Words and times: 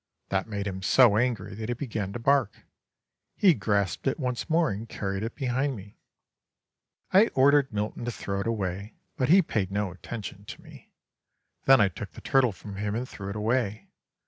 That 0.29 0.47
made 0.47 0.65
him 0.65 0.81
so 0.81 1.15
angry 1.15 1.53
that 1.53 1.69
he 1.69 1.75
began 1.75 2.11
to 2.13 2.17
bark; 2.17 2.65
he 3.35 3.53
grasped 3.53 4.07
it 4.07 4.19
once 4.19 4.49
more 4.49 4.71
and 4.71 4.89
carried 4.89 5.21
it 5.21 5.35
behind 5.35 5.75
me. 5.75 5.99
I 7.13 7.27
ordered 7.35 7.71
Milton 7.71 8.05
to[Pg 8.05 8.13
61] 8.13 8.23
throw 8.25 8.39
it 8.39 8.47
away, 8.47 8.95
but 9.15 9.29
he 9.29 9.43
paid 9.43 9.69
no 9.71 9.91
attention 9.91 10.43
to 10.45 10.61
me. 10.63 10.91
Then 11.65 11.79
I 11.79 11.87
took 11.87 12.13
the 12.13 12.21
turtle 12.21 12.51
from 12.51 12.77
him 12.77 12.95
and 12.95 13.07
threw 13.07 13.29
it 13.29 13.35
away. 13.35 13.91